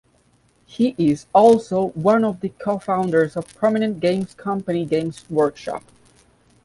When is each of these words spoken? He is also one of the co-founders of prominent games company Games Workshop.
He 0.65 0.95
is 0.97 1.27
also 1.31 1.89
one 1.89 2.23
of 2.23 2.39
the 2.39 2.49
co-founders 2.49 3.37
of 3.37 3.53
prominent 3.53 3.99
games 3.99 4.33
company 4.33 4.83
Games 4.83 5.23
Workshop. 5.29 5.83